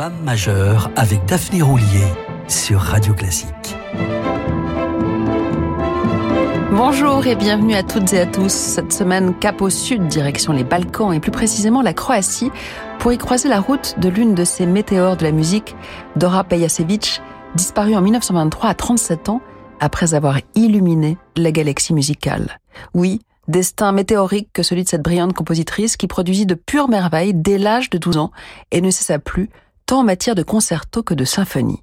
Femme 0.00 0.24
majeure 0.24 0.90
avec 0.96 1.26
Daphné 1.26 1.60
Roulier 1.60 2.06
sur 2.48 2.80
Radio 2.80 3.12
Classique. 3.12 3.76
Bonjour 6.72 7.26
et 7.26 7.36
bienvenue 7.36 7.74
à 7.74 7.82
toutes 7.82 8.14
et 8.14 8.20
à 8.20 8.24
tous. 8.24 8.50
Cette 8.50 8.94
semaine, 8.94 9.38
cap 9.38 9.60
au 9.60 9.68
sud, 9.68 10.06
direction 10.06 10.54
les 10.54 10.64
Balkans 10.64 11.12
et 11.12 11.20
plus 11.20 11.30
précisément 11.30 11.82
la 11.82 11.92
Croatie, 11.92 12.50
pour 12.98 13.12
y 13.12 13.18
croiser 13.18 13.50
la 13.50 13.60
route 13.60 13.96
de 13.98 14.08
l'une 14.08 14.34
de 14.34 14.42
ces 14.42 14.64
météores 14.64 15.18
de 15.18 15.24
la 15.24 15.32
musique, 15.32 15.76
Dora 16.16 16.44
Pejacevic, 16.44 17.20
disparue 17.54 17.94
en 17.94 18.00
1923 18.00 18.70
à 18.70 18.74
37 18.74 19.28
ans 19.28 19.42
après 19.80 20.14
avoir 20.14 20.38
illuminé 20.54 21.18
la 21.36 21.52
galaxie 21.52 21.92
musicale. 21.92 22.58
Oui, 22.94 23.20
destin 23.48 23.92
météorique 23.92 24.48
que 24.54 24.62
celui 24.62 24.84
de 24.84 24.88
cette 24.88 25.02
brillante 25.02 25.34
compositrice 25.34 25.98
qui 25.98 26.06
produisit 26.06 26.46
de 26.46 26.54
pures 26.54 26.88
merveilles 26.88 27.34
dès 27.34 27.58
l'âge 27.58 27.90
de 27.90 27.98
12 27.98 28.16
ans 28.16 28.30
et 28.70 28.80
ne 28.80 28.90
cessa 28.90 29.18
plus, 29.18 29.50
tant 29.90 29.98
en 29.98 30.04
matière 30.04 30.36
de 30.36 30.44
concerto 30.44 31.02
que 31.02 31.14
de 31.14 31.24
symphonie. 31.24 31.82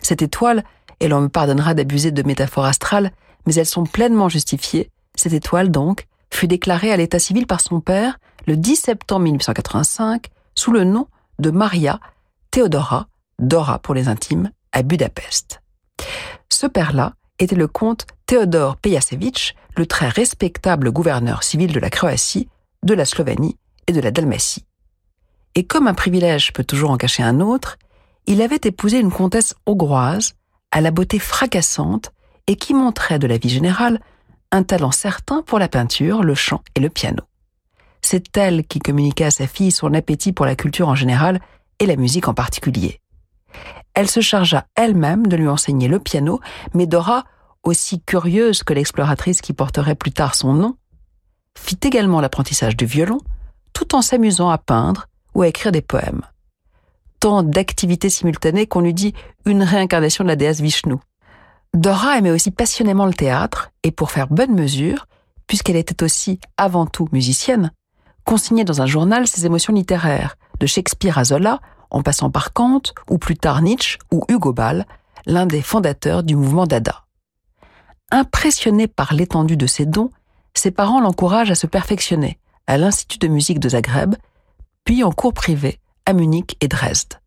Cette 0.00 0.22
étoile, 0.22 0.64
et 0.98 1.08
l'on 1.08 1.20
me 1.20 1.28
pardonnera 1.28 1.74
d'abuser 1.74 2.10
de 2.10 2.22
métaphores 2.22 2.64
astrales, 2.64 3.12
mais 3.46 3.54
elles 3.56 3.66
sont 3.66 3.84
pleinement 3.84 4.30
justifiées. 4.30 4.90
Cette 5.14 5.34
étoile, 5.34 5.70
donc, 5.70 6.06
fut 6.32 6.48
déclarée 6.48 6.90
à 6.90 6.96
l'état 6.96 7.18
civil 7.18 7.46
par 7.46 7.60
son 7.60 7.82
père 7.82 8.18
le 8.46 8.56
10 8.56 8.76
septembre 8.76 9.24
1885 9.24 10.28
sous 10.54 10.72
le 10.72 10.84
nom 10.84 11.06
de 11.38 11.50
Maria 11.50 12.00
Theodora, 12.50 13.08
Dora 13.38 13.78
pour 13.78 13.92
les 13.92 14.08
intimes, 14.08 14.50
à 14.72 14.82
Budapest. 14.82 15.60
Ce 16.48 16.66
père-là 16.66 17.12
était 17.40 17.56
le 17.56 17.68
comte 17.68 18.06
Théodore 18.24 18.78
Pejacevic, 18.78 19.54
le 19.76 19.84
très 19.84 20.08
respectable 20.08 20.92
gouverneur 20.92 21.42
civil 21.42 21.74
de 21.74 21.78
la 21.78 21.90
Croatie, 21.90 22.48
de 22.84 22.94
la 22.94 23.04
Slovanie 23.04 23.58
et 23.86 23.92
de 23.92 24.00
la 24.00 24.12
Dalmatie. 24.12 24.64
Et 25.58 25.64
comme 25.64 25.88
un 25.88 25.94
privilège 25.94 26.52
peut 26.52 26.62
toujours 26.62 26.92
en 26.92 26.96
cacher 26.96 27.24
un 27.24 27.40
autre, 27.40 27.78
il 28.26 28.42
avait 28.42 28.60
épousé 28.62 29.00
une 29.00 29.10
comtesse 29.10 29.56
hongroise 29.66 30.34
à 30.70 30.80
la 30.80 30.92
beauté 30.92 31.18
fracassante 31.18 32.12
et 32.46 32.54
qui 32.54 32.74
montrait 32.74 33.18
de 33.18 33.26
la 33.26 33.38
vie 33.38 33.48
générale 33.48 34.00
un 34.52 34.62
talent 34.62 34.92
certain 34.92 35.42
pour 35.42 35.58
la 35.58 35.66
peinture, 35.66 36.22
le 36.22 36.36
chant 36.36 36.62
et 36.76 36.80
le 36.80 36.90
piano. 36.90 37.24
C'est 38.02 38.36
elle 38.36 38.68
qui 38.68 38.78
communiqua 38.78 39.26
à 39.26 39.30
sa 39.32 39.48
fille 39.48 39.72
son 39.72 39.94
appétit 39.94 40.32
pour 40.32 40.46
la 40.46 40.54
culture 40.54 40.86
en 40.86 40.94
général 40.94 41.40
et 41.80 41.86
la 41.86 41.96
musique 41.96 42.28
en 42.28 42.34
particulier. 42.34 43.00
Elle 43.94 44.08
se 44.08 44.20
chargea 44.20 44.64
elle-même 44.76 45.26
de 45.26 45.34
lui 45.34 45.48
enseigner 45.48 45.88
le 45.88 45.98
piano, 45.98 46.38
mais 46.72 46.86
Dora, 46.86 47.24
aussi 47.64 48.00
curieuse 48.00 48.62
que 48.62 48.74
l'exploratrice 48.74 49.40
qui 49.40 49.54
porterait 49.54 49.96
plus 49.96 50.12
tard 50.12 50.36
son 50.36 50.54
nom, 50.54 50.76
fit 51.56 51.80
également 51.82 52.20
l'apprentissage 52.20 52.76
du 52.76 52.86
violon, 52.86 53.18
tout 53.72 53.96
en 53.96 54.02
s'amusant 54.02 54.50
à 54.50 54.58
peindre 54.58 55.08
ou 55.38 55.42
à 55.42 55.48
écrire 55.48 55.70
des 55.70 55.82
poèmes. 55.82 56.22
Tant 57.20 57.44
d'activités 57.44 58.10
simultanées 58.10 58.66
qu'on 58.66 58.84
eût 58.84 58.92
dit 58.92 59.14
une 59.46 59.62
réincarnation 59.62 60.24
de 60.24 60.28
la 60.28 60.36
déesse 60.36 60.60
Vishnu. 60.60 60.96
Dora 61.74 62.18
aimait 62.18 62.32
aussi 62.32 62.50
passionnément 62.50 63.06
le 63.06 63.14
théâtre 63.14 63.70
et 63.84 63.92
pour 63.92 64.10
faire 64.10 64.26
bonne 64.26 64.54
mesure, 64.54 65.06
puisqu'elle 65.46 65.76
était 65.76 66.02
aussi 66.02 66.40
avant 66.56 66.86
tout 66.86 67.08
musicienne, 67.12 67.70
consignait 68.24 68.64
dans 68.64 68.82
un 68.82 68.86
journal 68.86 69.28
ses 69.28 69.46
émotions 69.46 69.72
littéraires, 69.72 70.36
de 70.58 70.66
Shakespeare 70.66 71.18
à 71.18 71.24
Zola, 71.24 71.60
en 71.90 72.02
passant 72.02 72.30
par 72.30 72.52
Kant 72.52 72.82
ou 73.08 73.18
plus 73.18 73.36
tard 73.36 73.62
Nietzsche 73.62 73.98
ou 74.10 74.24
Hugo 74.28 74.52
Ball, 74.52 74.86
l'un 75.24 75.46
des 75.46 75.62
fondateurs 75.62 76.24
du 76.24 76.34
mouvement 76.34 76.66
Dada. 76.66 77.04
Impressionné 78.10 78.88
par 78.88 79.14
l'étendue 79.14 79.56
de 79.56 79.66
ses 79.68 79.86
dons, 79.86 80.10
ses 80.54 80.72
parents 80.72 81.00
l'encouragent 81.00 81.52
à 81.52 81.54
se 81.54 81.68
perfectionner 81.68 82.40
à 82.66 82.76
l'Institut 82.76 83.18
de 83.18 83.28
musique 83.28 83.60
de 83.60 83.68
Zagreb, 83.68 84.16
puis 84.88 85.04
en 85.04 85.12
cours 85.12 85.34
privé 85.34 85.80
à 86.06 86.14
Munich 86.14 86.56
et 86.62 86.66
Dresde. 86.66 87.20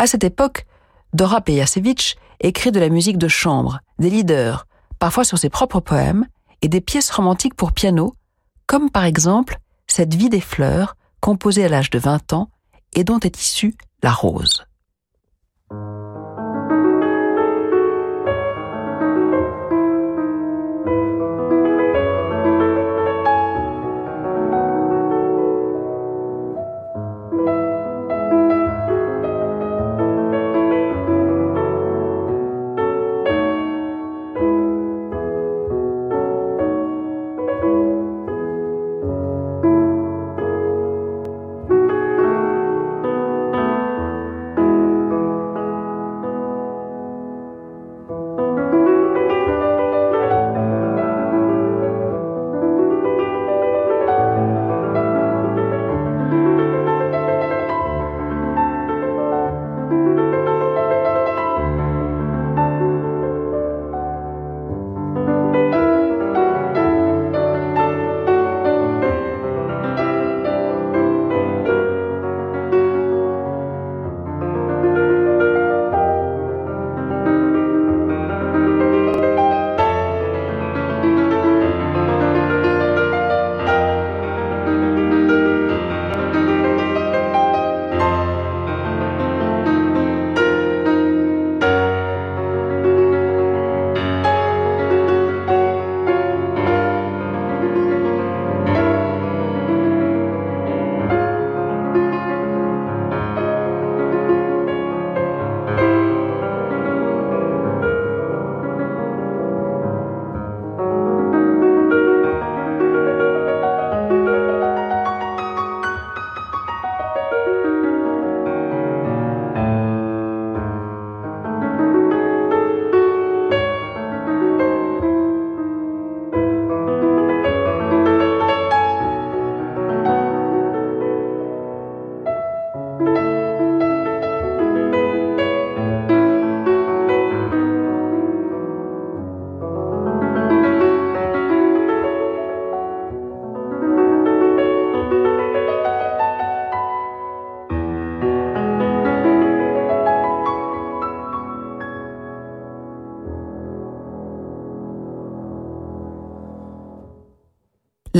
À 0.00 0.08
cette 0.08 0.24
époque, 0.24 0.66
Dora 1.12 1.40
Pejacevic 1.40 2.16
écrit 2.40 2.72
de 2.72 2.80
la 2.80 2.88
musique 2.88 3.16
de 3.16 3.28
chambre, 3.28 3.78
des 4.00 4.10
leaders, 4.10 4.66
parfois 4.98 5.22
sur 5.22 5.38
ses 5.38 5.50
propres 5.50 5.78
poèmes, 5.78 6.26
et 6.62 6.68
des 6.68 6.80
pièces 6.80 7.12
romantiques 7.12 7.54
pour 7.54 7.70
piano, 7.70 8.16
comme 8.66 8.90
par 8.90 9.04
exemple 9.04 9.60
Cette 9.86 10.16
vie 10.16 10.28
des 10.28 10.40
fleurs, 10.40 10.96
composée 11.20 11.64
à 11.64 11.68
l'âge 11.68 11.90
de 11.90 12.00
20 12.00 12.32
ans 12.32 12.50
et 12.94 13.04
dont 13.04 13.20
est 13.20 13.40
issue 13.40 13.76
la 14.02 14.10
rose. 14.10 14.64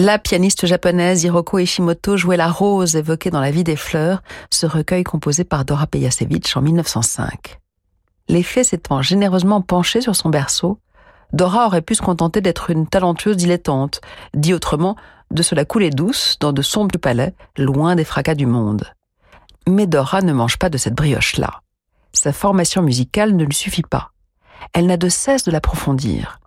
La 0.05 0.19
pianiste 0.19 0.67
japonaise 0.67 1.25
Hiroko 1.25 1.59
Ishimoto 1.61 2.19
jouait 2.19 2.37
la 2.37 2.51
rose 2.51 2.95
évoquée 2.95 3.31
dans 3.31 3.41
La 3.41 3.51
vie 3.51 3.65
des 3.65 3.75
fleurs, 3.75 4.23
ce 4.51 4.67
recueil 4.67 5.03
composé 5.03 5.45
par 5.45 5.65
Dora 5.65 5.87
Pejacevic 5.87 6.53
en 6.57 6.61
1905. 6.61 7.59
Les 8.29 8.43
fées 8.43 8.65
s'étant 8.65 9.01
généreusement 9.01 9.63
penchées 9.63 10.03
sur 10.03 10.15
son 10.15 10.29
berceau, 10.29 10.79
Dora 11.33 11.65
aurait 11.65 11.81
pu 11.81 11.95
se 11.95 12.03
contenter 12.03 12.43
d'être 12.43 12.69
une 12.69 12.87
talentueuse 12.87 13.39
dilettante, 13.39 14.03
dit 14.35 14.53
autrement, 14.53 14.97
de 15.31 15.43
se 15.43 15.55
la 15.55 15.65
couler 15.65 15.89
douce 15.89 16.37
dans 16.39 16.53
de 16.53 16.61
sombres 16.61 16.99
palais, 16.99 17.35
loin 17.57 17.97
des 17.97 18.05
fracas 18.05 18.35
du 18.35 18.45
monde. 18.45 18.85
Mais 19.67 19.87
Dora 19.87 20.21
ne 20.21 20.35
mange 20.35 20.59
pas 20.59 20.69
de 20.69 20.77
cette 20.77 20.93
brioche-là. 20.93 21.63
Sa 22.13 22.35
formation 22.35 22.83
musicale 22.83 23.35
ne 23.35 23.45
lui 23.45 23.55
suffit 23.55 23.81
pas. 23.81 24.11
Elle 24.75 24.85
n'a 24.85 24.99
de 24.99 25.09
cesse 25.09 25.45
de 25.45 25.51
l'approfondir. 25.51 26.41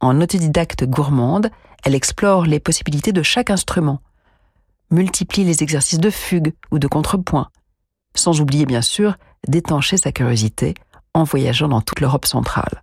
En 0.00 0.20
autodidacte 0.20 0.84
gourmande, 0.84 1.50
elle 1.84 1.94
explore 1.94 2.46
les 2.46 2.60
possibilités 2.60 3.12
de 3.12 3.22
chaque 3.22 3.50
instrument, 3.50 4.00
multiplie 4.90 5.44
les 5.44 5.62
exercices 5.62 6.00
de 6.00 6.10
fugue 6.10 6.54
ou 6.70 6.78
de 6.78 6.86
contrepoint, 6.86 7.48
sans 8.14 8.40
oublier 8.40 8.66
bien 8.66 8.82
sûr 8.82 9.16
d'étancher 9.46 9.96
sa 9.96 10.12
curiosité 10.12 10.74
en 11.14 11.24
voyageant 11.24 11.68
dans 11.68 11.80
toute 11.80 12.00
l'Europe 12.00 12.26
centrale. 12.26 12.82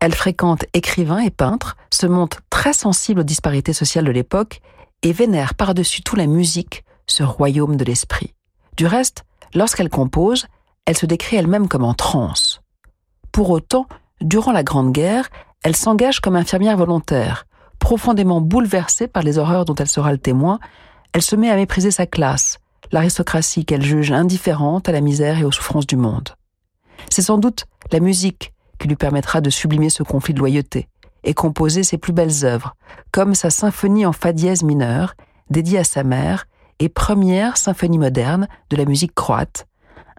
Elle 0.00 0.14
fréquente 0.14 0.64
écrivains 0.72 1.20
et 1.20 1.30
peintres, 1.30 1.76
se 1.90 2.06
montre 2.06 2.42
très 2.50 2.72
sensible 2.72 3.20
aux 3.20 3.24
disparités 3.24 3.72
sociales 3.72 4.04
de 4.04 4.10
l'époque 4.10 4.60
et 5.02 5.12
vénère 5.12 5.54
par-dessus 5.54 6.02
tout 6.02 6.16
la 6.16 6.26
musique, 6.26 6.84
ce 7.06 7.22
royaume 7.22 7.76
de 7.76 7.84
l'esprit. 7.84 8.34
Du 8.76 8.86
reste, 8.86 9.24
lorsqu'elle 9.54 9.88
compose, 9.88 10.46
elle 10.84 10.96
se 10.96 11.06
décrit 11.06 11.36
elle-même 11.36 11.68
comme 11.68 11.84
en 11.84 11.94
transe. 11.94 12.60
Pour 13.32 13.50
autant, 13.50 13.86
durant 14.20 14.52
la 14.52 14.62
Grande 14.62 14.92
Guerre, 14.92 15.28
elle 15.66 15.74
s'engage 15.74 16.20
comme 16.20 16.36
infirmière 16.36 16.76
volontaire. 16.76 17.44
Profondément 17.80 18.40
bouleversée 18.40 19.08
par 19.08 19.24
les 19.24 19.36
horreurs 19.36 19.64
dont 19.64 19.74
elle 19.74 19.88
sera 19.88 20.12
le 20.12 20.18
témoin, 20.18 20.60
elle 21.12 21.22
se 21.22 21.34
met 21.34 21.50
à 21.50 21.56
mépriser 21.56 21.90
sa 21.90 22.06
classe, 22.06 22.58
l'aristocratie 22.92 23.64
qu'elle 23.64 23.82
juge 23.82 24.12
indifférente 24.12 24.88
à 24.88 24.92
la 24.92 25.00
misère 25.00 25.40
et 25.40 25.44
aux 25.44 25.50
souffrances 25.50 25.88
du 25.88 25.96
monde. 25.96 26.28
C'est 27.10 27.22
sans 27.22 27.38
doute 27.38 27.64
la 27.90 27.98
musique 27.98 28.52
qui 28.78 28.86
lui 28.86 28.94
permettra 28.94 29.40
de 29.40 29.50
sublimer 29.50 29.90
ce 29.90 30.04
conflit 30.04 30.34
de 30.34 30.38
loyauté 30.38 30.88
et 31.24 31.34
composer 31.34 31.82
ses 31.82 31.98
plus 31.98 32.12
belles 32.12 32.44
œuvres, 32.44 32.76
comme 33.10 33.34
sa 33.34 33.50
symphonie 33.50 34.06
en 34.06 34.12
fa 34.12 34.32
dièse 34.32 34.62
mineur, 34.62 35.14
dédiée 35.50 35.80
à 35.80 35.84
sa 35.84 36.04
mère, 36.04 36.46
et 36.78 36.88
première 36.88 37.56
symphonie 37.56 37.98
moderne 37.98 38.46
de 38.70 38.76
la 38.76 38.84
musique 38.84 39.16
croate, 39.16 39.66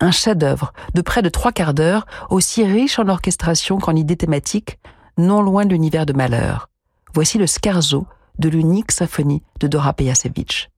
un 0.02 0.12
chef-d'œuvre 0.12 0.74
de 0.94 1.02
près 1.02 1.22
de 1.22 1.30
trois 1.30 1.54
quarts 1.54 1.74
d'heure, 1.74 2.06
aussi 2.30 2.66
riche 2.66 3.00
en 3.00 3.08
orchestration 3.08 3.78
qu'en 3.78 3.96
idées 3.96 4.18
thématiques, 4.18 4.78
non 5.18 5.42
loin 5.42 5.66
de 5.66 5.72
l'univers 5.72 6.06
de 6.06 6.14
malheur. 6.14 6.70
Voici 7.14 7.38
le 7.38 7.48
scarzo 7.48 8.06
de 8.40 8.50
l'unique 8.50 8.92
symphonie 8.92 9.44
de 9.60 9.68
Dora 9.68 9.94
Pejacevic. 9.94 10.70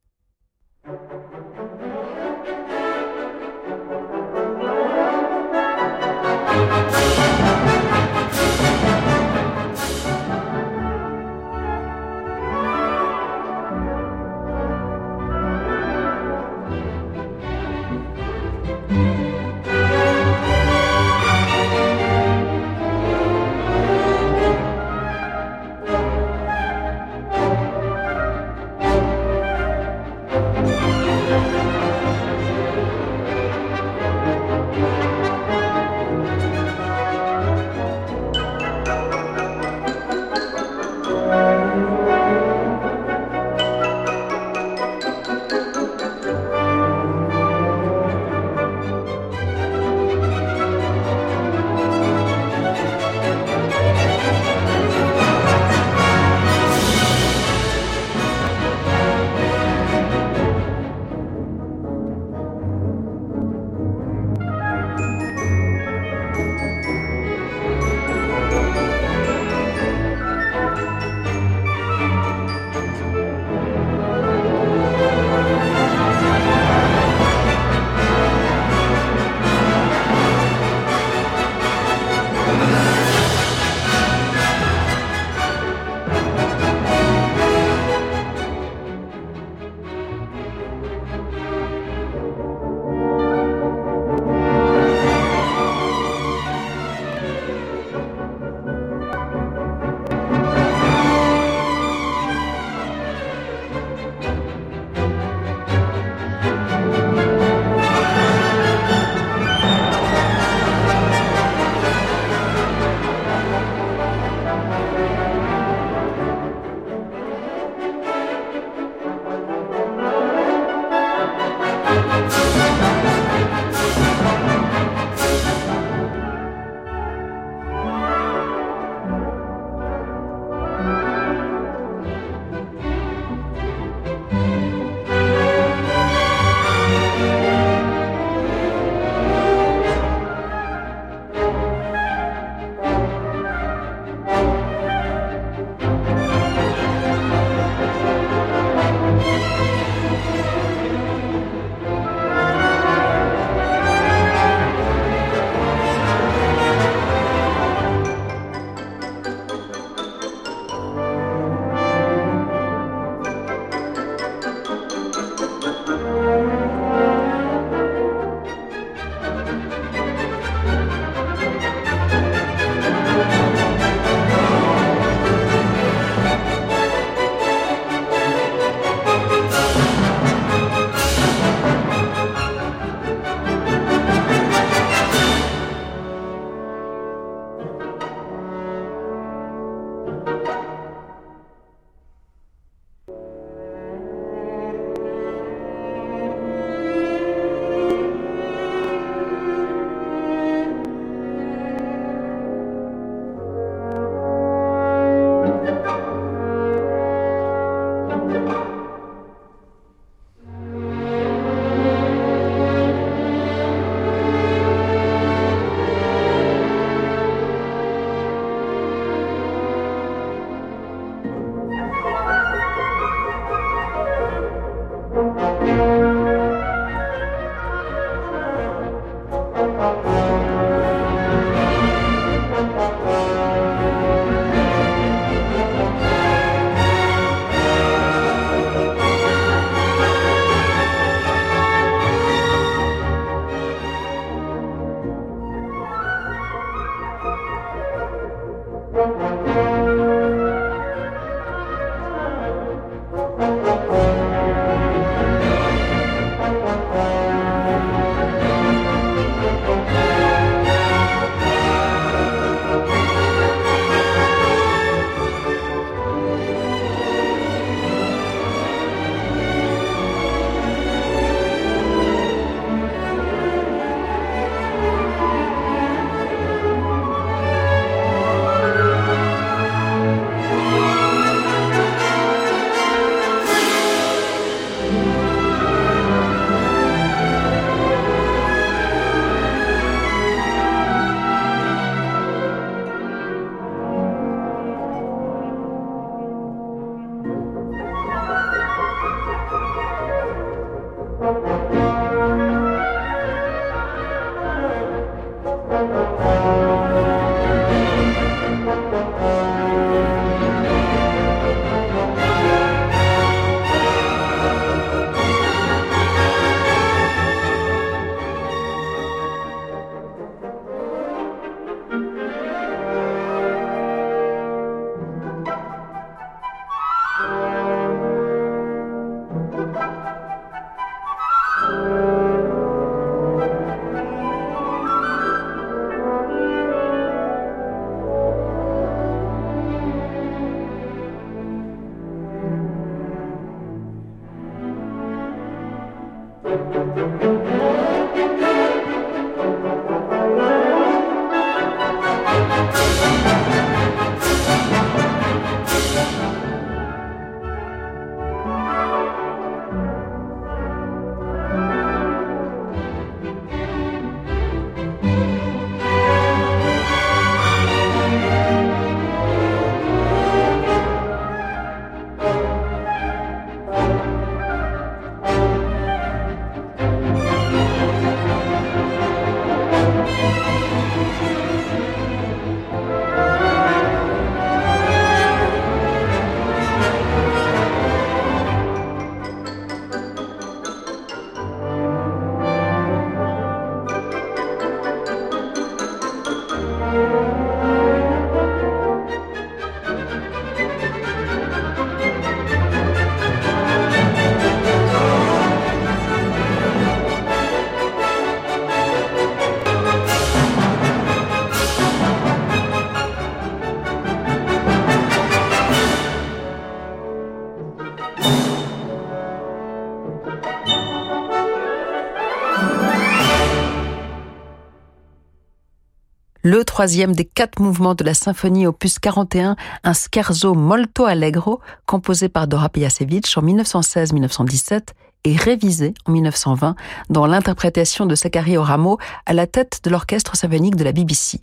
Troisième 426.80 427.14
des 427.14 427.26
quatre 427.26 427.60
mouvements 427.60 427.94
de 427.94 428.06
la 428.06 428.14
symphonie 428.14 428.66
opus 428.66 429.00
41, 429.00 429.58
un 429.84 429.94
scherzo 429.94 430.54
molto 430.54 431.04
allegro 431.04 431.60
composé 431.86 432.30
par 432.30 432.48
Dora 432.48 432.70
Pejasevich 432.70 433.38
en 433.38 433.42
1916-1917 433.42 434.94
et 435.26 435.36
révisé 435.36 435.94
en 436.06 436.14
1920 436.14 436.78
dans 437.10 437.26
l'interprétation 437.26 438.06
de 438.06 438.16
Zachary 438.16 438.56
Oramo 438.56 438.98
à 439.26 439.34
la 439.34 439.46
tête 439.46 439.82
de 439.84 439.90
l'orchestre 439.90 440.38
symphonique 440.38 440.78
de 440.78 440.86
la 440.86 440.94
BBC. 440.94 441.42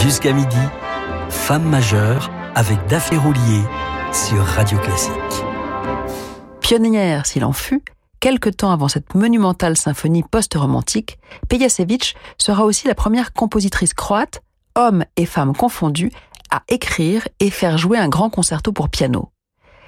Jusqu'à 0.00 0.32
midi, 0.32 0.56
Femme 1.28 1.64
majeure 1.64 2.30
avec 2.54 2.78
Daphné 2.86 3.18
Roulier 3.18 3.62
sur 4.12 4.44
Radio 4.44 4.78
Classique. 4.78 5.12
Pionnière 6.60 7.26
s'il 7.26 7.44
en 7.44 7.52
fut, 7.52 7.82
quelque 8.24 8.48
temps 8.48 8.72
avant 8.72 8.88
cette 8.88 9.14
monumentale 9.14 9.76
symphonie 9.76 10.22
post-romantique, 10.22 11.18
Pejasevich 11.50 12.14
sera 12.38 12.64
aussi 12.64 12.88
la 12.88 12.94
première 12.94 13.34
compositrice 13.34 13.92
croate, 13.92 14.40
hommes 14.76 15.04
et 15.18 15.26
femmes 15.26 15.54
confondus, 15.54 16.10
à 16.50 16.62
écrire 16.68 17.28
et 17.38 17.50
faire 17.50 17.76
jouer 17.76 17.98
un 17.98 18.08
grand 18.08 18.30
concerto 18.30 18.72
pour 18.72 18.88
piano. 18.88 19.28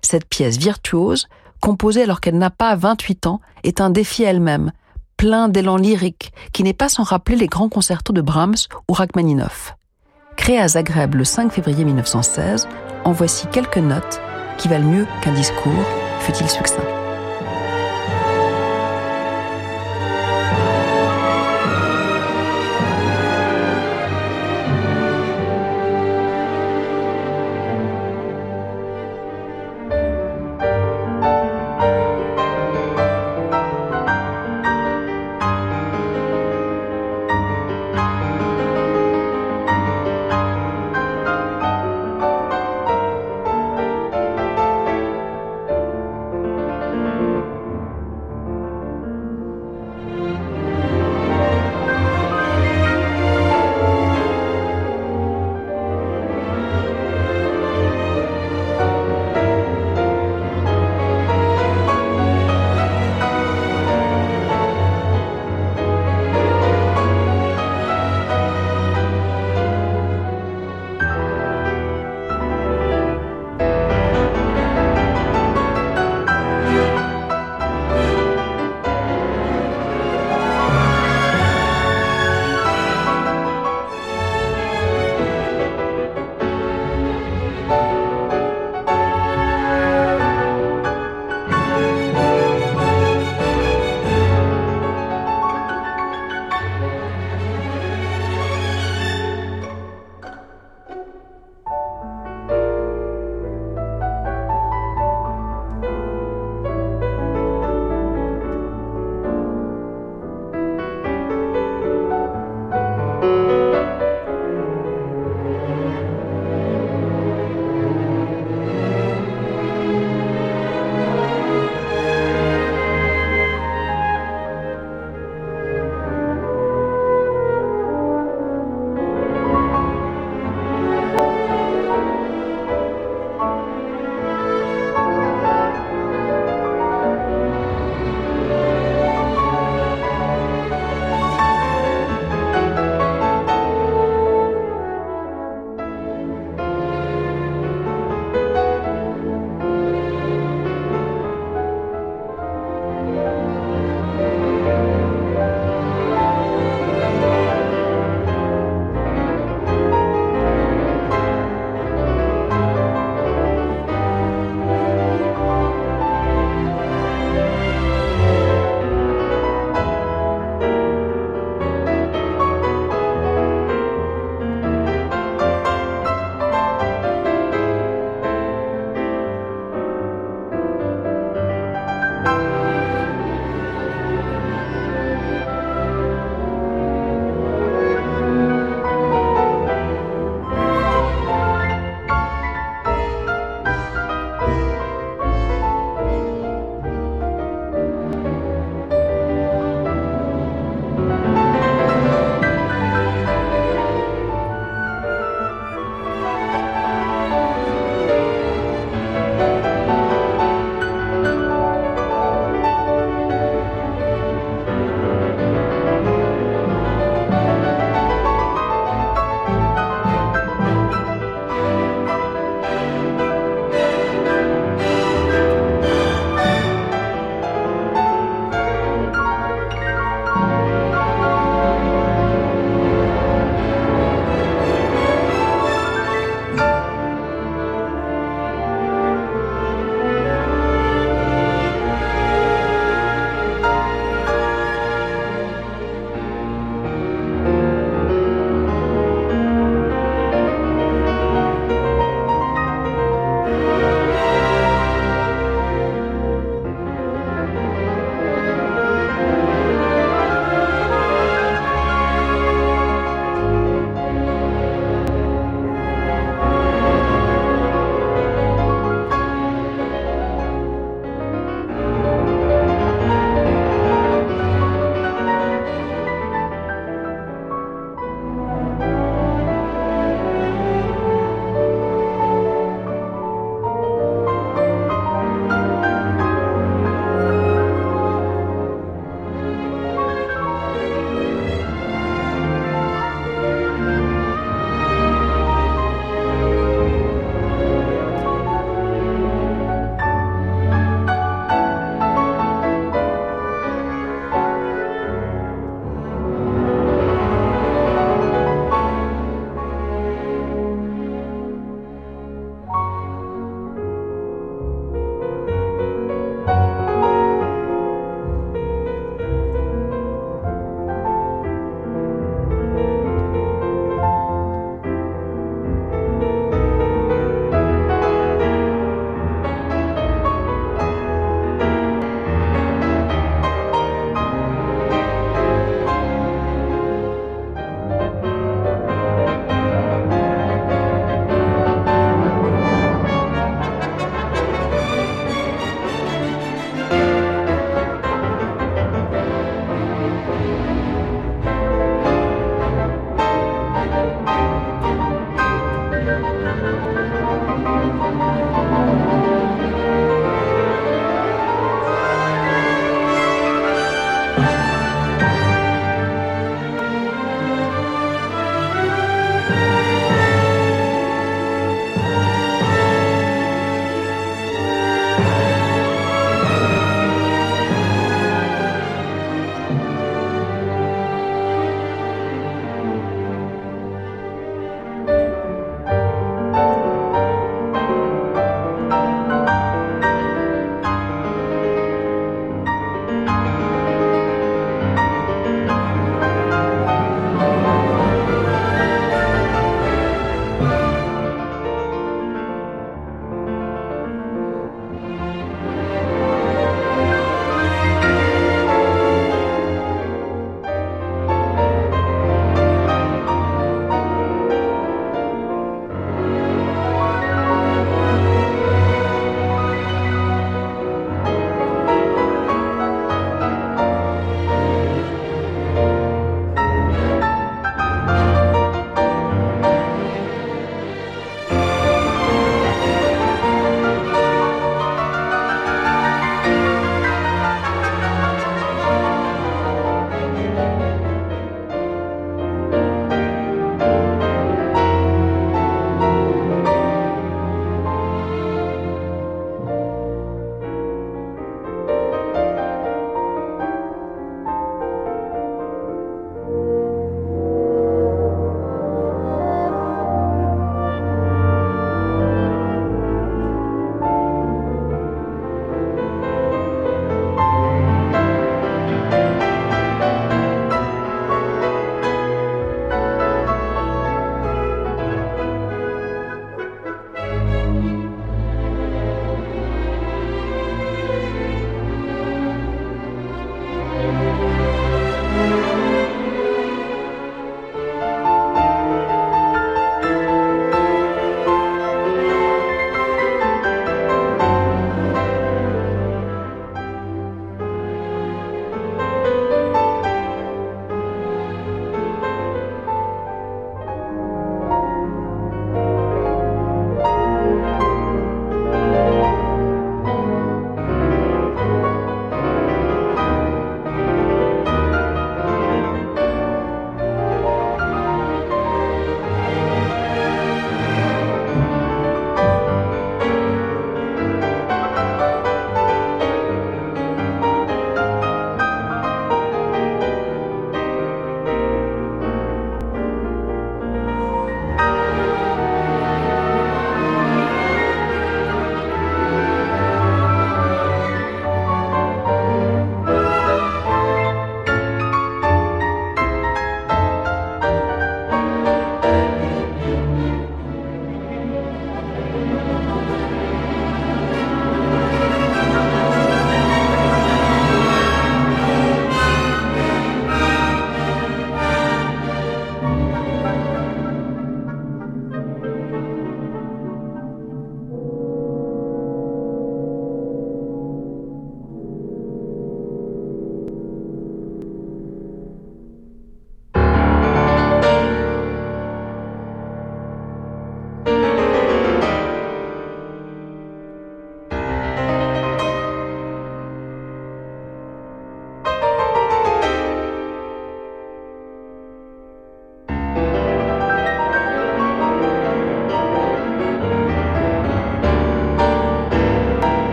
Cette 0.00 0.28
pièce 0.28 0.58
virtuose, 0.58 1.26
composée 1.60 2.04
alors 2.04 2.20
qu'elle 2.20 2.38
n'a 2.38 2.50
pas 2.50 2.76
28 2.76 3.26
ans, 3.26 3.40
est 3.64 3.80
un 3.80 3.90
défi 3.90 4.22
elle-même, 4.22 4.70
plein 5.16 5.48
d'élan 5.48 5.76
lyrique, 5.76 6.32
qui 6.52 6.62
n'est 6.62 6.72
pas 6.72 6.88
sans 6.88 7.02
rappeler 7.02 7.34
les 7.34 7.48
grands 7.48 7.68
concertos 7.68 8.12
de 8.12 8.20
Brahms 8.20 8.68
ou 8.88 8.92
Rachmaninoff. 8.92 9.74
Créé 10.36 10.60
à 10.60 10.68
Zagreb 10.68 11.16
le 11.16 11.24
5 11.24 11.50
février 11.50 11.84
1916, 11.84 12.68
en 13.04 13.10
voici 13.10 13.48
quelques 13.48 13.78
notes 13.78 14.20
qui 14.56 14.68
valent 14.68 14.86
mieux 14.86 15.06
qu'un 15.20 15.32
discours, 15.32 15.84
fut-il 16.20 16.48
succinct. 16.48 16.99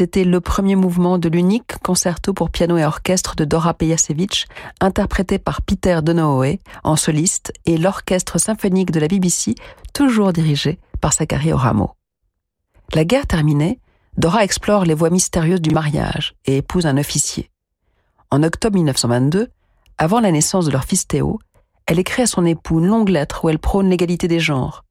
C'était 0.00 0.24
le 0.24 0.40
premier 0.40 0.76
mouvement 0.76 1.18
de 1.18 1.28
l'unique 1.28 1.76
concerto 1.82 2.32
pour 2.32 2.48
piano 2.48 2.78
et 2.78 2.86
orchestre 2.86 3.36
de 3.36 3.44
Dora 3.44 3.74
Pejasevich, 3.74 4.46
interprété 4.80 5.38
par 5.38 5.60
Peter 5.60 5.98
Donohoe 6.02 6.56
en 6.84 6.96
soliste 6.96 7.52
et 7.66 7.76
l'orchestre 7.76 8.38
symphonique 8.38 8.92
de 8.92 8.98
la 8.98 9.08
BBC, 9.08 9.56
toujours 9.92 10.32
dirigé 10.32 10.78
par 11.02 11.12
Zachary 11.12 11.52
Oramo. 11.52 11.90
La 12.94 13.04
guerre 13.04 13.26
terminée, 13.26 13.78
Dora 14.16 14.42
explore 14.42 14.86
les 14.86 14.94
voies 14.94 15.10
mystérieuses 15.10 15.60
du 15.60 15.68
mariage 15.68 16.34
et 16.46 16.56
épouse 16.56 16.86
un 16.86 16.96
officier. 16.96 17.50
En 18.30 18.42
octobre 18.42 18.76
1922, 18.76 19.50
avant 19.98 20.20
la 20.20 20.32
naissance 20.32 20.64
de 20.64 20.70
leur 20.70 20.84
fils 20.84 21.08
Théo, 21.08 21.38
elle 21.84 21.98
écrit 21.98 22.22
à 22.22 22.26
son 22.26 22.46
époux 22.46 22.80
une 22.80 22.86
longue 22.86 23.10
lettre 23.10 23.44
où 23.44 23.50
elle 23.50 23.58
prône 23.58 23.90
l'égalité 23.90 24.28
des 24.28 24.40
genres. 24.40 24.82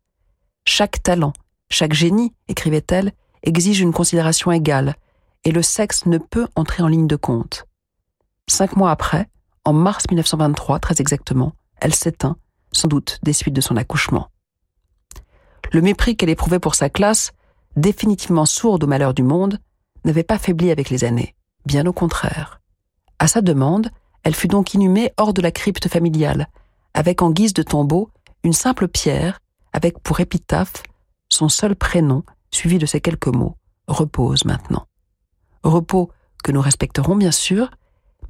Chaque 0.65 1.01
talent, 1.01 1.33
chaque 1.71 1.93
génie, 1.93 2.31
écrivait-elle, 2.47 3.11
exige 3.43 3.81
une 3.81 3.93
considération 3.93 4.51
égale, 4.51 4.95
et 5.43 5.51
le 5.51 5.61
sexe 5.61 6.05
ne 6.05 6.17
peut 6.17 6.47
entrer 6.55 6.83
en 6.83 6.87
ligne 6.87 7.07
de 7.07 7.15
compte. 7.15 7.65
Cinq 8.47 8.75
mois 8.75 8.91
après, 8.91 9.29
en 9.65 9.73
mars 9.73 10.05
1923 10.09 10.79
très 10.79 10.99
exactement, 10.99 11.53
elle 11.79 11.93
s'éteint, 11.93 12.37
sans 12.71 12.87
doute 12.87 13.19
des 13.23 13.33
suites 13.33 13.53
de 13.53 13.61
son 13.61 13.77
accouchement. 13.77 14.29
Le 15.71 15.81
mépris 15.81 16.15
qu'elle 16.15 16.29
éprouvait 16.29 16.59
pour 16.59 16.75
sa 16.75 16.89
classe, 16.89 17.31
définitivement 17.75 18.45
sourde 18.45 18.83
au 18.83 18.87
malheur 18.87 19.13
du 19.13 19.23
monde, 19.23 19.59
n'avait 20.03 20.23
pas 20.23 20.39
faibli 20.39 20.71
avec 20.71 20.89
les 20.89 21.03
années, 21.03 21.35
bien 21.65 21.85
au 21.85 21.93
contraire. 21.93 22.61
À 23.19 23.27
sa 23.27 23.41
demande, 23.41 23.91
elle 24.23 24.35
fut 24.35 24.47
donc 24.47 24.73
inhumée 24.73 25.11
hors 25.17 25.33
de 25.33 25.41
la 25.41 25.51
crypte 25.51 25.87
familiale, 25.87 26.47
avec 26.93 27.21
en 27.21 27.31
guise 27.31 27.53
de 27.53 27.63
tombeau 27.63 28.09
une 28.43 28.53
simple 28.53 28.87
pierre, 28.87 29.39
avec 29.73 29.99
pour 29.99 30.19
épitaphe 30.19 30.83
son 31.29 31.49
seul 31.49 31.75
prénom 31.75 32.23
suivi 32.51 32.77
de 32.77 32.85
ces 32.85 33.01
quelques 33.01 33.27
mots, 33.27 33.55
repose 33.87 34.45
maintenant. 34.45 34.85
Repos 35.63 36.11
que 36.43 36.51
nous 36.51 36.61
respecterons 36.61 37.15
bien 37.15 37.31
sûr, 37.31 37.69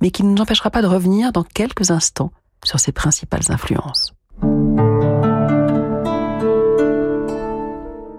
mais 0.01 0.11
qui 0.11 0.23
ne 0.23 0.33
nous 0.33 0.41
empêchera 0.41 0.71
pas 0.71 0.81
de 0.81 0.87
revenir 0.87 1.31
dans 1.31 1.43
quelques 1.43 1.91
instants 1.91 2.31
sur 2.63 2.79
ses 2.79 2.91
principales 2.91 3.49
influences. 3.49 4.13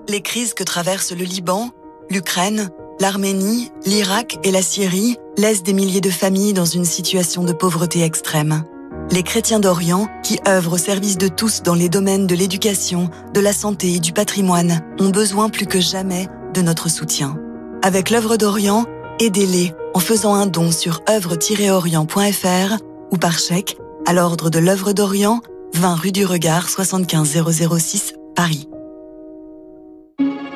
Les 0.09 0.23
crises 0.23 0.55
que 0.55 0.65
traversent 0.65 1.13
le 1.13 1.25
Liban, 1.25 1.71
l'Ukraine, 2.11 2.71
l'Arménie, 3.01 3.71
l'Irak 3.87 4.39
et 4.43 4.51
la 4.51 4.63
Syrie 4.63 5.17
laissent 5.39 5.63
des 5.63 5.73
milliers 5.73 6.01
de 6.01 6.11
familles 6.11 6.53
dans 6.53 6.65
une 6.65 6.85
situation 6.85 7.45
de 7.45 7.53
pauvreté 7.53 8.03
extrême. 8.03 8.65
Les 9.13 9.25
chrétiens 9.25 9.59
d'Orient, 9.59 10.09
qui 10.23 10.39
œuvrent 10.47 10.75
au 10.75 10.79
service 10.79 11.19
de 11.19 11.27
tous 11.27 11.63
dans 11.63 11.75
les 11.75 11.89
domaines 11.89 12.29
de 12.29 12.35
l'éducation, 12.37 13.11
de 13.35 13.41
la 13.41 13.53
santé 13.53 13.95
et 13.95 13.99
du 13.99 14.13
patrimoine, 14.13 14.83
ont 15.01 15.09
besoin 15.09 15.49
plus 15.49 15.67
que 15.67 15.81
jamais 15.81 16.29
de 16.55 16.63
notre 16.63 16.89
soutien. 16.89 17.37
Avec 17.83 18.11
l'œuvre 18.11 18.37
d'Orient, 18.37 18.85
aidez-les 19.19 19.73
en 19.95 19.99
faisant 19.99 20.35
un 20.35 20.47
don 20.47 20.71
sur 20.71 21.01
œuvre-orient.fr 21.09 22.77
ou 23.11 23.17
par 23.17 23.37
chèque 23.37 23.77
à 24.07 24.13
l'ordre 24.13 24.49
de 24.49 24.61
l'œuvre 24.61 24.93
d'Orient, 24.93 25.41
20 25.75 25.95
rue 25.97 26.13
du 26.13 26.25
Regard 26.25 26.69
75006 26.69 28.15
Paris. 28.37 28.69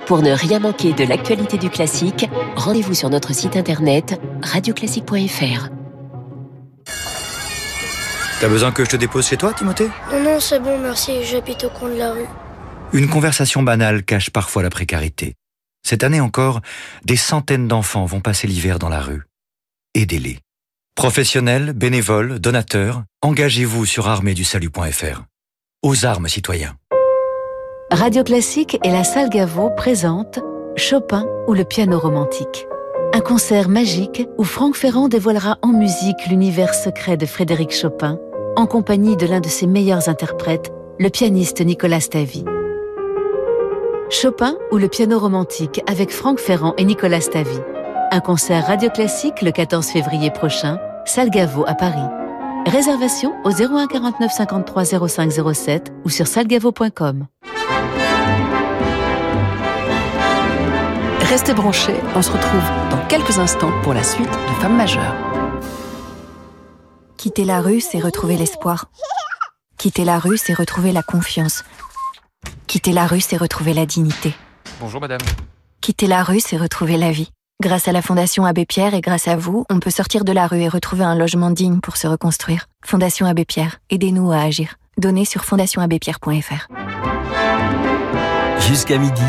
Pour 0.07 0.23
ne 0.23 0.31
rien 0.31 0.61
manquer 0.61 0.93
de 0.93 1.03
l'actualité 1.03 1.59
du 1.59 1.71
classique, 1.71 2.29
rendez-vous 2.55 2.95
sur 2.95 3.11
notre 3.11 3.35
site 3.35 3.57
internet 3.57 4.21
radioclassique.fr. 4.43 5.71
T'as 8.45 8.51
besoin 8.51 8.73
que 8.73 8.85
je 8.85 8.91
te 8.91 8.97
dépose 8.97 9.27
chez 9.27 9.39
toi, 9.39 9.55
Timothée? 9.55 9.89
Non, 10.13 10.23
non, 10.23 10.39
c'est 10.39 10.61
bon, 10.61 10.79
merci, 10.79 11.25
j'habite 11.25 11.65
au 11.65 11.71
coin 11.71 11.89
de 11.89 11.97
la 11.97 12.13
rue. 12.13 12.27
Une 12.93 13.09
conversation 13.09 13.63
banale 13.63 14.05
cache 14.05 14.29
parfois 14.29 14.63
la 14.63 14.69
précarité. 14.69 15.35
Cette 15.83 16.05
année 16.05 16.21
encore, 16.21 16.61
des 17.07 17.17
centaines 17.17 17.69
d'enfants 17.69 18.05
vont 18.05 18.21
passer 18.21 18.47
l'hiver 18.47 18.79
dans 18.79 18.91
la 18.91 19.01
rue. 19.01 19.23
Aidez-les. 19.95 20.41
Professionnels, 20.95 21.73
bénévoles, 21.73 22.39
donateurs, 22.39 23.05
engagez-vous 23.23 23.87
sur 23.87 24.09
arméedusalut.fr. 24.09 25.23
Aux 25.83 26.05
armes, 26.05 26.29
citoyens. 26.29 26.77
Radio 27.91 28.25
Classique 28.25 28.79
et 28.85 28.91
la 28.91 29.05
salle 29.05 29.31
Gaveau 29.31 29.71
présentent 29.71 30.41
Chopin 30.77 31.25
ou 31.49 31.55
le 31.55 31.65
piano 31.65 31.99
romantique. 31.99 32.67
Un 33.15 33.21
concert 33.21 33.71
magique 33.71 34.27
où 34.37 34.45
Franck 34.45 34.77
Ferrand 34.77 35.09
dévoilera 35.09 35.57
en 35.63 35.69
musique 35.69 36.27
l'univers 36.29 36.75
secret 36.75 37.17
de 37.17 37.25
Frédéric 37.25 37.73
Chopin 37.73 38.19
en 38.57 38.67
compagnie 38.67 39.17
de 39.17 39.27
l'un 39.27 39.41
de 39.41 39.49
ses 39.49 39.67
meilleurs 39.67 40.09
interprètes, 40.09 40.73
le 40.99 41.09
pianiste 41.09 41.61
Nicolas 41.61 42.01
Stavy. 42.01 42.45
Chopin 44.11 44.55
ou 44.71 44.77
le 44.77 44.89
piano 44.89 45.19
romantique 45.19 45.83
avec 45.87 46.11
Franck 46.11 46.39
Ferrand 46.39 46.75
et 46.79 46.85
Nicolas 46.85 47.21
Stavy. 47.21 47.59
Un 48.13 48.21
concert 48.21 48.67
radio 48.67 48.91
classique 48.91 49.43
le 49.43 49.51
14 49.51 49.87
février 49.87 50.31
prochain, 50.31 50.79
salle 51.05 51.31
à 51.67 51.75
Paris. 51.75 52.09
Réservation 52.67 53.35
au 53.45 53.51
01 53.51 53.87
49 53.89 54.33
53 54.33 54.85
05 55.09 55.33
07 55.53 55.93
ou 56.05 56.09
sur 56.09 56.27
salgavo.com. 56.27 57.27
Restez 61.21 61.55
branchés, 61.55 61.97
on 62.15 62.23
se 62.23 62.31
retrouve 62.31 62.63
dans 62.91 63.05
quelques 63.09 63.39
instants 63.39 63.73
pour 63.83 63.95
la 63.95 64.03
suite 64.03 64.31
de 64.31 64.63
Femmes 64.63 64.77
majeures. 64.77 65.34
Quitter 67.25 67.47
la 67.47 67.63
rue, 67.63 67.81
c'est 67.81 68.01
retrouver 68.01 68.37
l'espoir. 68.37 68.91
Quitter 69.79 70.05
la 70.05 70.19
rue, 70.19 70.37
c'est 70.37 70.53
retrouver 70.53 70.93
la 70.93 71.03
confiance. 71.03 71.65
Quitter 72.67 72.93
la 72.93 73.07
rue, 73.07 73.23
c'est 73.23 73.39
retrouver 73.39 73.73
la 73.73 73.87
dignité. 73.87 74.35
Bonjour 74.79 75.01
madame. 75.01 75.23
Quitter 75.81 76.07
la 76.07 76.23
rue, 76.23 76.41
c'est 76.41 76.59
retrouver 76.59 76.99
la 76.99 77.13
vie. 77.13 77.31
Grâce 77.63 77.89
à 77.89 77.93
la 77.93 78.03
Fondation 78.03 78.45
Abbé 78.45 78.67
Pierre 78.67 78.93
et 78.93 79.01
grâce 79.01 79.27
à 79.27 79.37
vous, 79.37 79.65
on 79.71 79.81
peut 79.81 79.89
sortir 79.89 80.23
de 80.23 80.33
la 80.33 80.47
rue 80.47 80.61
et 80.61 80.69
retrouver 80.69 81.05
un 81.05 81.15
logement 81.15 81.49
digne 81.49 81.81
pour 81.81 81.97
se 81.97 82.07
reconstruire. 82.07 82.67
Fondation 82.85 83.25
Abbé 83.25 83.47
Pierre, 83.47 83.79
aidez-nous 83.89 84.31
à 84.31 84.41
agir. 84.41 84.75
Donnez 84.99 85.25
sur 85.25 85.47
fondationabbépierre.fr. 85.47 86.69
Jusqu'à 88.69 88.99
midi, 88.99 89.25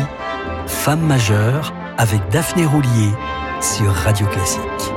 Femme 0.66 1.00
majeure 1.00 1.72
avec 1.96 2.20
Daphné 2.28 2.66
Roulier 2.66 3.08
sur 3.62 3.90
Radio 3.90 4.26
Classique. 4.26 4.92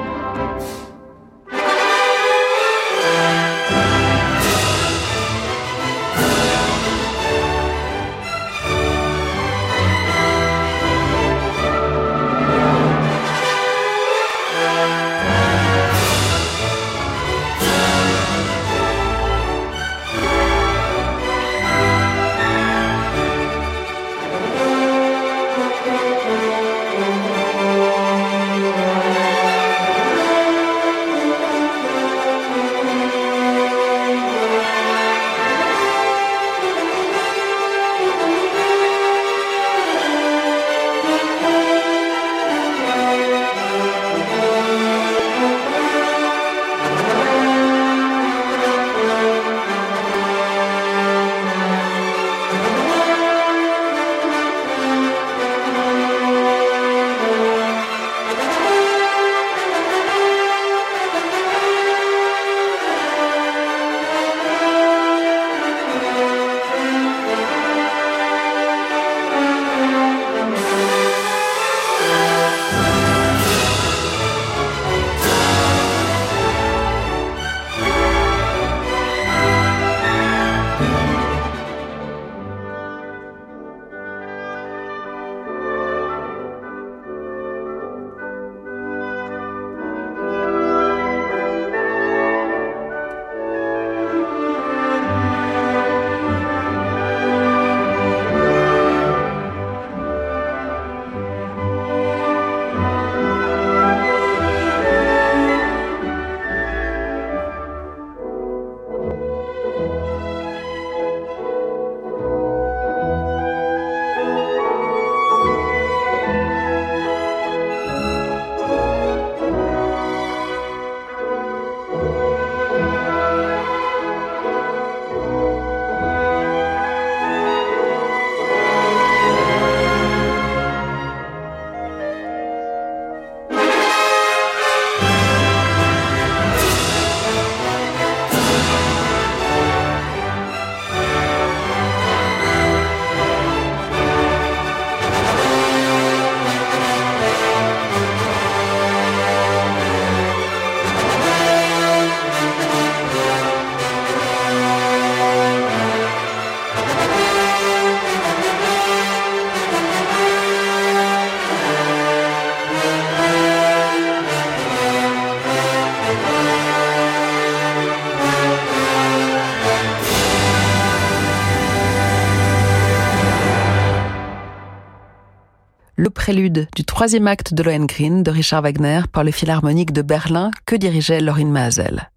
Troisième 176.90 177.28
acte 177.28 177.54
de 177.54 177.62
Lohengrin 177.62 178.24
de 178.24 178.32
Richard 178.32 178.64
Wagner 178.64 179.02
par 179.14 179.24
le 179.24 179.30
Philharmonique 179.30 179.94
de 179.94 180.02
Berlin 180.02 180.50
que 180.66 180.76
dirigeait 180.76 181.22
Lorin 181.22 181.46
Maazel. 181.46 182.10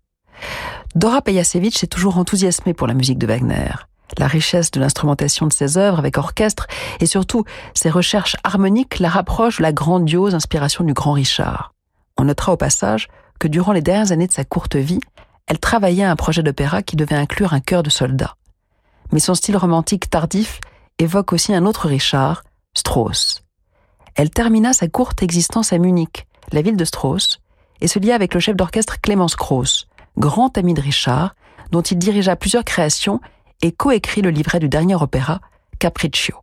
Dora 0.94 1.20
Pejasevich 1.20 1.84
est 1.84 1.88
toujours 1.88 2.16
enthousiasmée 2.16 2.72
pour 2.72 2.86
la 2.86 2.94
musique 2.94 3.18
de 3.18 3.26
Wagner. 3.26 3.70
La 4.16 4.26
richesse 4.26 4.70
de 4.70 4.80
l'instrumentation 4.80 5.46
de 5.46 5.52
ses 5.52 5.76
œuvres 5.76 5.98
avec 5.98 6.16
orchestre 6.16 6.66
et 7.00 7.06
surtout 7.06 7.44
ses 7.74 7.90
recherches 7.90 8.34
harmoniques 8.44 8.98
la 8.98 9.10
rapprochent 9.10 9.58
de 9.58 9.62
la 9.62 9.74
grandiose 9.74 10.34
inspiration 10.34 10.84
du 10.84 10.94
grand 10.94 11.12
Richard. 11.12 11.74
On 12.16 12.24
notera 12.24 12.52
au 12.52 12.56
passage 12.56 13.08
que 13.38 13.48
durant 13.48 13.72
les 13.72 13.82
dernières 13.82 14.10
années 14.10 14.26
de 14.26 14.32
sa 14.32 14.44
courte 14.44 14.76
vie, 14.76 15.00
elle 15.48 15.58
travaillait 15.58 16.04
à 16.04 16.10
un 16.10 16.16
projet 16.16 16.42
d'opéra 16.42 16.82
qui 16.82 16.96
devait 16.96 17.14
inclure 17.14 17.52
un 17.52 17.60
chœur 17.60 17.82
de 17.82 17.90
soldats. 17.90 18.36
Mais 19.12 19.20
son 19.20 19.34
style 19.34 19.58
romantique 19.58 20.08
tardif 20.08 20.60
évoque 20.98 21.34
aussi 21.34 21.54
un 21.54 21.66
autre 21.66 21.88
Richard, 21.88 22.42
Strauss. 22.72 23.41
Elle 24.14 24.30
termina 24.30 24.72
sa 24.72 24.88
courte 24.88 25.22
existence 25.22 25.72
à 25.72 25.78
Munich, 25.78 26.26
la 26.52 26.62
ville 26.62 26.76
de 26.76 26.84
Strauss, 26.84 27.40
et 27.80 27.88
se 27.88 27.98
lia 27.98 28.14
avec 28.14 28.34
le 28.34 28.40
chef 28.40 28.56
d'orchestre 28.56 29.00
Clémence 29.00 29.36
Krauss, 29.36 29.88
grand 30.18 30.56
ami 30.58 30.74
de 30.74 30.80
Richard, 30.80 31.34
dont 31.70 31.82
il 31.82 31.98
dirigea 31.98 32.36
plusieurs 32.36 32.64
créations 32.64 33.20
et 33.62 33.72
coécrit 33.72 34.22
le 34.22 34.30
livret 34.30 34.58
du 34.58 34.68
dernier 34.68 34.94
opéra, 34.94 35.40
Capriccio. 35.78 36.36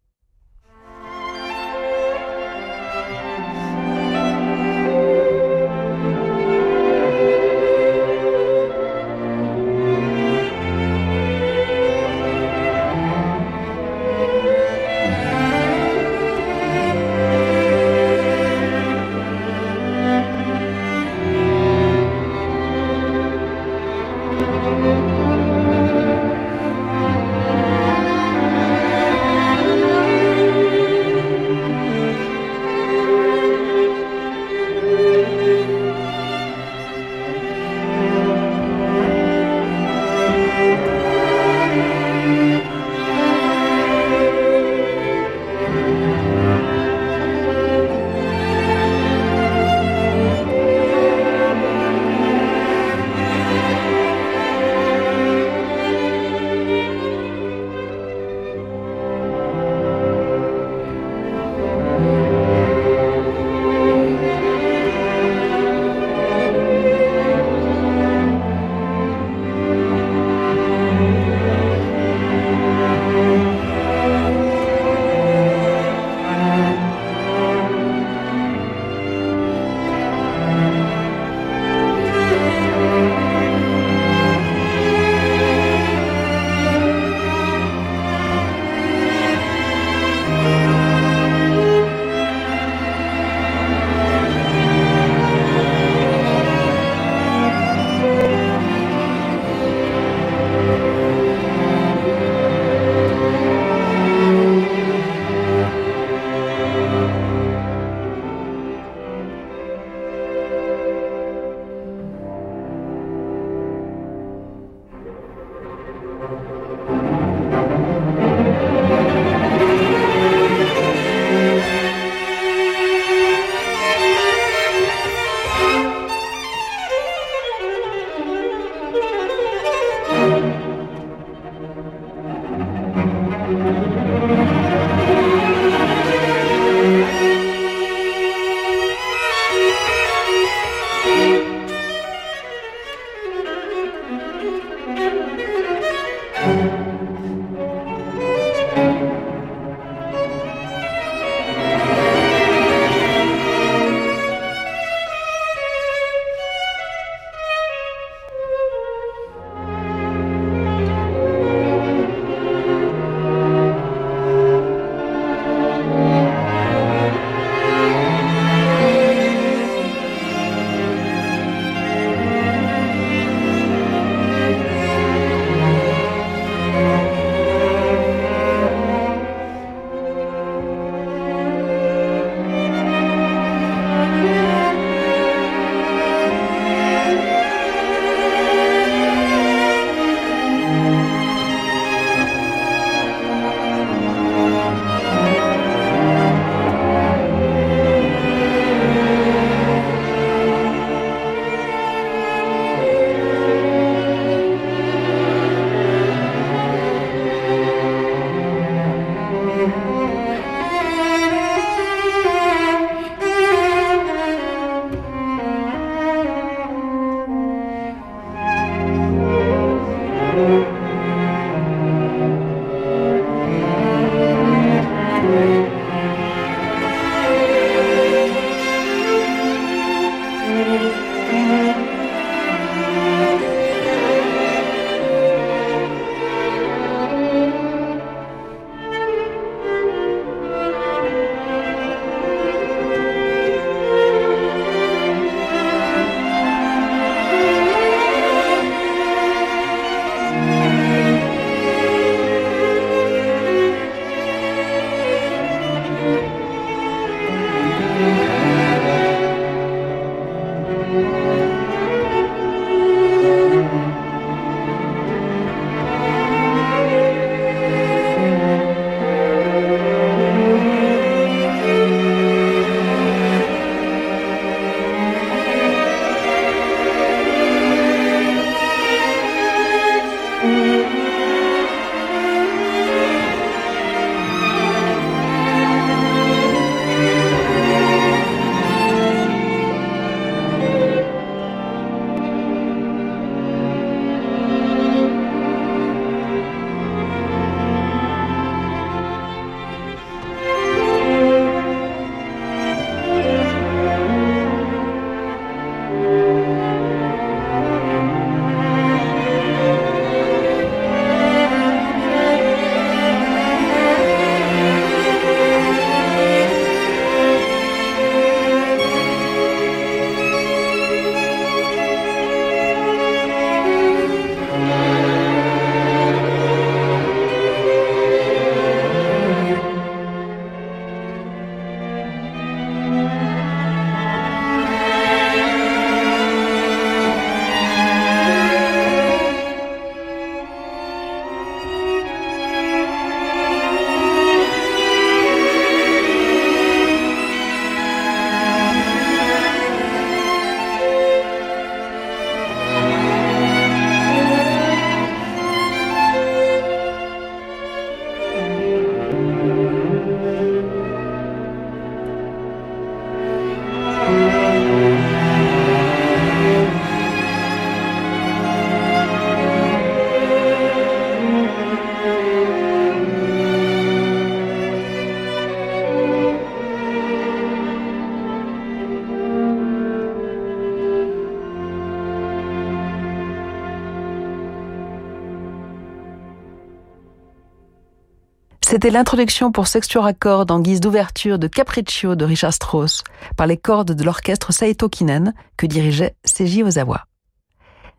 C'était 388.80 388.92
l'introduction 388.92 389.52
pour 389.52 389.68
sextuor 389.68 390.06
à 390.06 390.14
cordes 390.14 390.52
en 390.52 390.62
guise 390.62 390.80
d'ouverture 390.80 391.38
de 391.38 391.48
Capriccio 391.48 392.16
de 392.16 392.24
Richard 392.24 392.54
Strauss 392.54 393.04
par 393.36 393.46
les 393.46 393.58
cordes 393.58 393.92
de 393.92 394.04
l'orchestre 394.06 394.54
Saito 394.54 394.88
Kinen 394.88 395.34
que 395.58 395.66
dirigeait 395.66 396.16
Seiji 396.24 396.64
Ozawa. 396.64 397.06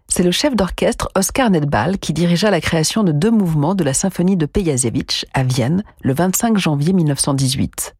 C'est 0.08 0.22
le 0.22 0.30
chef 0.30 0.56
d'orchestre 0.56 1.10
Oscar 1.14 1.50
Nedbal 1.50 1.98
qui 1.98 2.14
dirigea 2.14 2.50
la 2.50 2.62
création 2.62 3.04
de 3.04 3.12
deux 3.12 3.30
mouvements 3.30 3.74
de 3.74 3.84
la 3.84 3.92
symphonie 3.92 4.38
de 4.38 4.46
Pejasevich 4.46 5.26
à 5.34 5.42
Vienne 5.42 5.84
le 6.00 6.14
25 6.14 6.56
janvier 6.56 6.94
1918. 6.94 7.94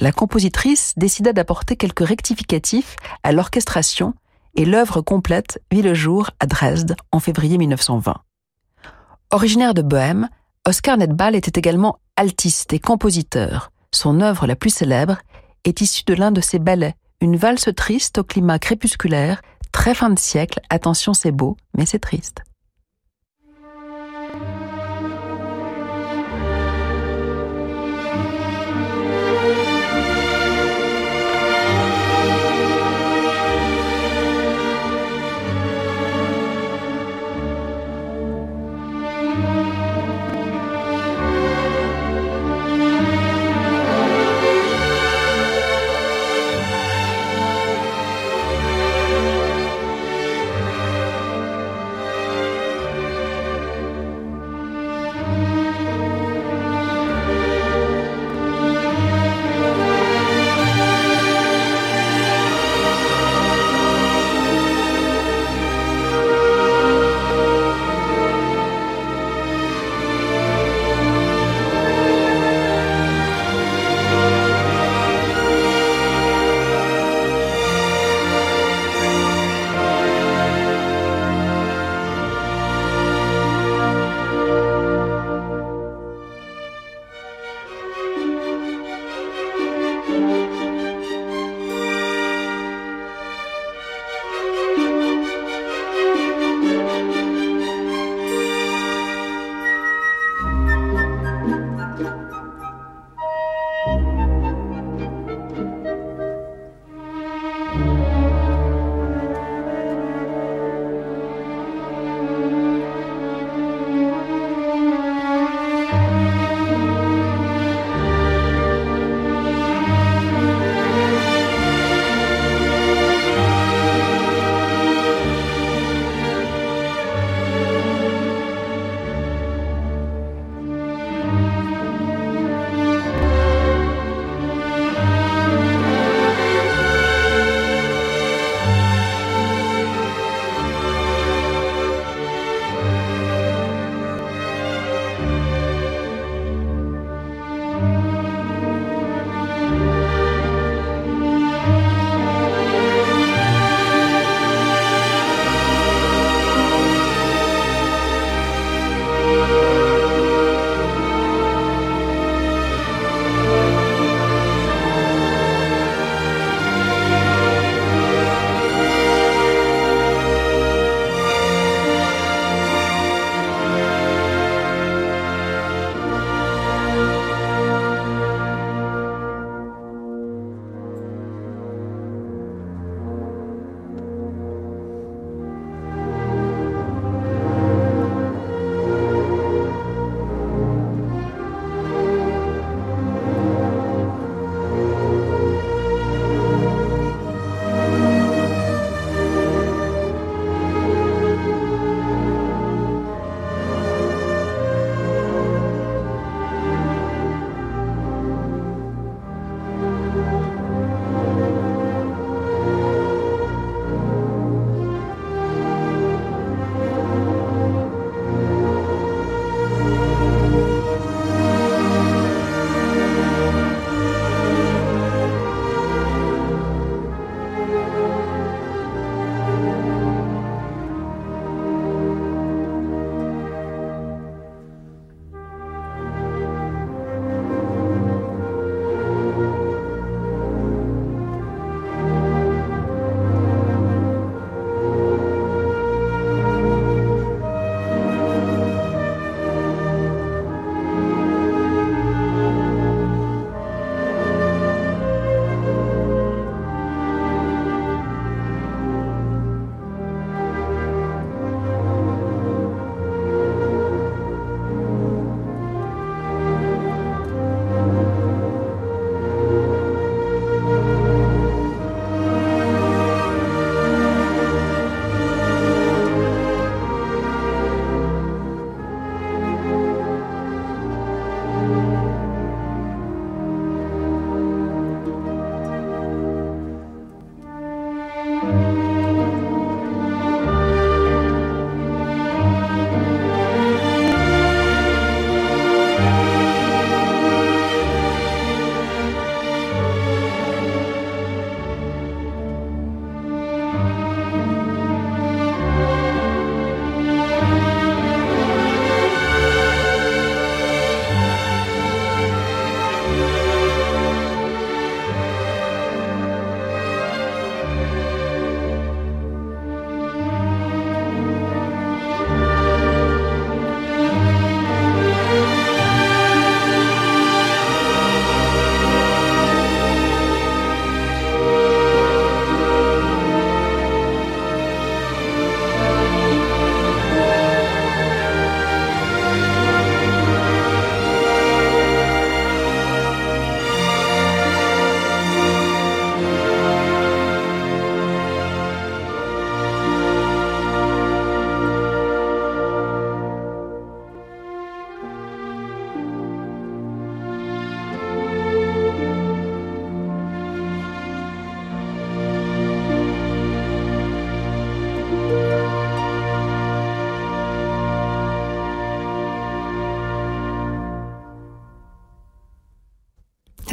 La 0.00 0.10
compositrice 0.10 0.94
décida 0.96 1.34
d'apporter 1.34 1.76
quelques 1.76 2.06
rectificatifs 2.06 2.96
à 3.24 3.32
l'orchestration 3.32 4.14
et 4.54 4.64
l'œuvre 4.64 5.02
complète 5.02 5.60
vit 5.70 5.82
le 5.82 5.92
jour 5.92 6.30
à 6.40 6.46
Dresde 6.46 6.96
en 7.12 7.20
février 7.20 7.58
1920. 7.58 8.14
Originaire 9.32 9.74
de 9.74 9.82
Bohême, 9.82 10.30
Oscar 10.66 10.96
Nedbal 10.96 11.36
était 11.36 11.56
également 11.56 12.00
altiste 12.16 12.72
et 12.72 12.80
compositeur. 12.80 13.70
Son 13.92 14.20
œuvre 14.20 14.48
la 14.48 14.56
plus 14.56 14.74
célèbre 14.74 15.18
est 15.62 15.80
issue 15.80 16.02
de 16.04 16.14
l'un 16.14 16.32
de 16.32 16.40
ses 16.40 16.58
ballets, 16.58 16.96
une 17.20 17.36
valse 17.36 17.68
triste 17.76 18.18
au 18.18 18.24
climat 18.24 18.58
crépusculaire 18.58 19.42
Très 19.70 19.94
fin 19.94 20.10
de 20.10 20.18
siècle, 20.18 20.58
attention 20.68 21.14
c'est 21.14 21.30
beau, 21.30 21.56
mais 21.76 21.86
c'est 21.86 22.00
triste. 22.00 22.42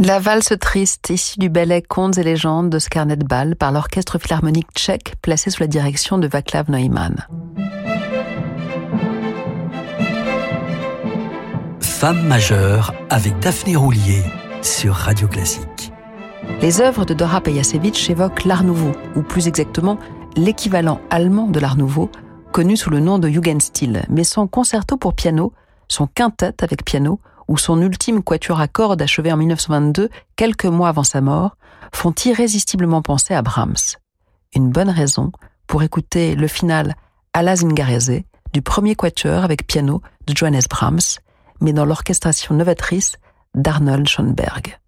La 0.06 0.20
valse 0.20 0.52
triste, 0.60 1.12
issue 1.12 1.40
du 1.40 1.48
ballet 1.48 1.82
Contes 1.82 2.18
et 2.18 2.24
légendes 2.24 2.70
de 2.70 2.78
Scarnet 2.78 3.16
Ball 3.16 3.56
par 3.56 3.72
l'orchestre 3.72 4.20
philharmonique 4.20 4.68
tchèque 4.76 5.14
placé 5.22 5.50
sous 5.50 5.64
la 5.64 5.68
direction 5.68 6.18
de 6.18 6.28
Vaclav 6.28 6.70
Neumann. 6.70 7.26
Femme 11.80 12.28
majeure 12.28 12.94
avec 13.10 13.40
Daphné 13.40 13.78
Roulier 13.78 14.22
sur 14.62 14.94
Radio 14.94 15.30
Classique. 15.30 15.94
Les 16.62 16.82
œuvres 16.82 17.06
de 17.06 17.14
Dora 17.14 17.40
Pejacevic 17.40 18.10
évoquent 18.10 18.44
l'Art 18.44 18.66
Nouveau, 18.66 18.92
ou 19.16 19.22
plus 19.22 19.48
exactement 19.48 19.98
l'équivalent 20.36 21.00
allemand 21.12 21.48
de 21.48 21.62
l'Art 21.62 21.78
Nouveau, 21.78 22.10
connu 22.52 22.76
sous 22.76 22.90
le 22.90 23.00
nom 23.00 23.20
de 23.20 23.30
Jugendstil, 23.30 24.04
mais 24.10 24.26
son 24.26 24.48
concerto 24.48 24.98
pour 24.98 25.14
piano, 25.14 25.54
son 25.88 26.08
quintet 26.08 26.62
avec 26.62 26.84
piano, 26.84 27.22
ou 27.48 27.58
son 27.58 27.82
ultime 27.82 28.24
quatuor 28.24 28.60
à 28.60 28.68
cordes 28.68 29.02
achevé 29.02 29.32
en 29.32 29.38
1922, 29.38 30.10
quelques 30.36 30.66
mois 30.66 30.90
avant 30.90 31.04
sa 31.04 31.22
mort, 31.22 31.58
font 31.94 32.14
irrésistiblement 32.26 33.02
penser 33.02 33.34
à 33.34 33.42
Brahms. 33.42 33.98
Une 34.56 34.70
bonne 34.70 34.90
raison 34.90 35.32
pour 35.68 35.84
écouter 35.84 36.36
le 36.36 36.48
final 36.48 36.96
à 37.34 37.42
la 37.42 37.56
Zingarese 37.56 38.22
du 38.54 38.62
premier 38.62 38.96
quatuor 38.96 39.44
avec 39.44 39.66
piano 39.66 40.02
de 40.28 40.36
Johannes 40.36 40.62
Brahms, 40.70 41.20
mais 41.62 41.74
dans 41.74 41.86
l'orchestration 41.86 42.56
novatrice 42.56 43.18
d'Arnold 43.56 44.08
Schoenberg. 44.08 44.80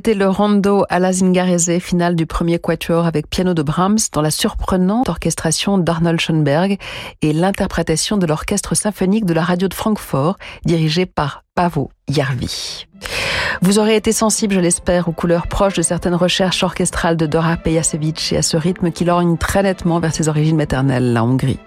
C'était 0.00 0.14
le 0.14 0.30
rondo 0.30 0.86
à 0.88 0.98
la 0.98 1.12
Zingarese, 1.12 1.78
finale 1.78 2.16
du 2.16 2.24
premier 2.24 2.58
quatuor 2.58 3.04
avec 3.04 3.28
piano 3.28 3.52
de 3.52 3.60
Brahms 3.60 3.98
dans 4.14 4.22
la 4.22 4.30
surprenante 4.30 5.06
orchestration 5.10 5.76
d'Arnold 5.76 6.18
Schoenberg 6.18 6.78
et 7.20 7.34
l'interprétation 7.34 8.16
de 8.16 8.24
l'orchestre 8.24 8.74
symphonique 8.74 9.26
de 9.26 9.34
la 9.34 9.42
radio 9.42 9.68
de 9.68 9.74
Francfort 9.74 10.38
dirigé 10.64 11.04
par 11.04 11.44
Pavo 11.54 11.90
Jarvi. 12.08 12.86
Vous 13.60 13.78
aurez 13.78 13.94
été 13.94 14.12
sensible, 14.12 14.54
je 14.54 14.60
l'espère, 14.60 15.06
aux 15.06 15.12
couleurs 15.12 15.48
proches 15.48 15.74
de 15.74 15.82
certaines 15.82 16.14
recherches 16.14 16.62
orchestrales 16.62 17.18
de 17.18 17.26
Dora 17.26 17.58
Pejacevic 17.58 18.32
et 18.32 18.38
à 18.38 18.42
ce 18.42 18.56
rythme 18.56 18.92
qui 18.92 19.04
lorgne 19.04 19.36
très 19.36 19.62
nettement 19.62 20.00
vers 20.00 20.14
ses 20.14 20.30
origines 20.30 20.56
maternelles, 20.56 21.12
la 21.12 21.22
Hongrie. 21.22 21.60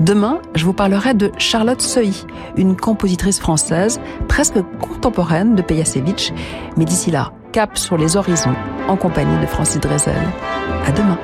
Demain, 0.00 0.40
je 0.54 0.64
vous 0.64 0.72
parlerai 0.72 1.12
de 1.12 1.32
Charlotte 1.36 1.82
Seuil, 1.82 2.14
une 2.56 2.76
compositrice 2.76 3.40
française 3.40 4.00
presque 4.26 4.58
contemporaine 4.80 5.54
de 5.54 5.60
Pejacevic, 5.60 6.32
mais 6.78 6.86
d'ici 6.86 7.10
là, 7.10 7.32
cap 7.52 7.76
sur 7.78 7.96
les 7.96 8.16
horizons 8.16 8.54
en 8.88 8.96
compagnie 8.96 9.38
de 9.40 9.46
Francis 9.46 9.80
Drezel. 9.80 10.14
À 10.86 10.92
demain. 10.92 11.18